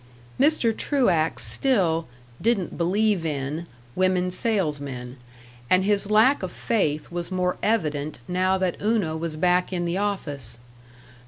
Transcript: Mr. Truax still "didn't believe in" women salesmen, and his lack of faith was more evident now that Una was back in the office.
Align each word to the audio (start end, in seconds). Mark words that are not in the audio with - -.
Mr. 0.39 0.75
Truax 0.75 1.43
still 1.43 2.07
"didn't 2.41 2.75
believe 2.75 3.23
in" 3.23 3.67
women 3.95 4.31
salesmen, 4.31 5.17
and 5.69 5.83
his 5.83 6.09
lack 6.09 6.41
of 6.41 6.51
faith 6.51 7.11
was 7.11 7.29
more 7.31 7.55
evident 7.61 8.17
now 8.27 8.57
that 8.57 8.81
Una 8.81 9.15
was 9.15 9.35
back 9.35 9.71
in 9.71 9.85
the 9.85 9.99
office. 9.99 10.59